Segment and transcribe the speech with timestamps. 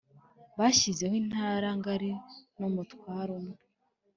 [0.59, 2.11] bashyizeho intara ngari
[2.59, 3.57] n'umutware umwe.